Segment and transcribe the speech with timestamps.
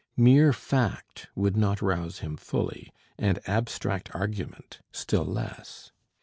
[0.17, 5.91] Mere fact would not rouse him fully, and abstract argument still less.